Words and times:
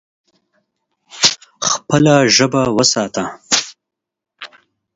خپله 1.69 2.13
ژبه 2.35 2.63
وساته. 2.75 3.23